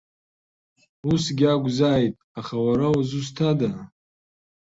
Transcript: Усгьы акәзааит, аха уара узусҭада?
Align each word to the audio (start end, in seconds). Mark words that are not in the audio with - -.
Усгьы 1.11 1.47
акәзааит, 1.53 2.15
аха 2.39 2.55
уара 2.65 2.87
узусҭада? 2.97 3.69